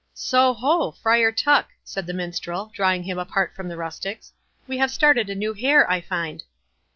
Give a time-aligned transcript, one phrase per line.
[0.15, 0.89] "So ho!
[0.93, 4.33] Friar Tuck," said the Minstrel, drawing him apart from the rustics;
[4.65, 6.43] "we have started a new hare, I find."